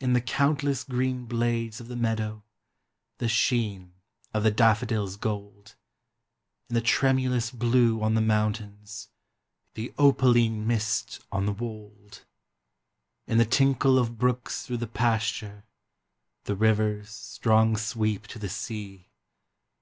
In 0.00 0.14
the 0.14 0.22
countless 0.22 0.84
green 0.84 1.26
blades 1.26 1.82
of 1.82 1.88
the 1.88 1.94
meadow. 1.94 2.42
The 3.18 3.28
sheen 3.28 3.92
of 4.32 4.42
the 4.42 4.50
daffodil's 4.50 5.16
gold, 5.18 5.74
In 6.70 6.74
the 6.76 6.80
tremulous 6.80 7.50
blue 7.50 8.00
on 8.02 8.14
the 8.14 8.22
mountains, 8.22 9.10
The 9.74 9.92
opaline 9.98 10.66
mist 10.66 11.20
on 11.30 11.44
the 11.44 11.52
wold. 11.52 12.24
In 13.26 13.36
the 13.36 13.44
tinkle 13.44 13.98
of 13.98 14.16
brooks 14.16 14.62
through 14.62 14.78
the 14.78 14.86
pasture, 14.86 15.66
The 16.44 16.56
river's 16.56 17.10
strong 17.10 17.76
sweep 17.76 18.26
to 18.28 18.38
the 18.38 18.48
sea. 18.48 19.10